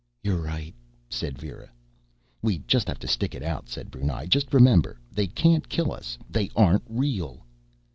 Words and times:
"You're 0.23 0.41
right," 0.41 0.73
said 1.09 1.37
Vera. 1.37 1.69
"We 2.41 2.57
just 2.65 2.87
have 2.87 2.97
to 2.97 3.07
stick 3.07 3.35
it 3.35 3.43
out," 3.43 3.69
said 3.69 3.91
Brunei. 3.91 4.25
"Just 4.25 4.51
remember: 4.51 4.99
_They 5.13 5.31
can't 5.31 5.69
kill 5.69 5.91
us. 5.91 6.17
They 6.27 6.49
aren't 6.55 6.85
real. 6.89 7.45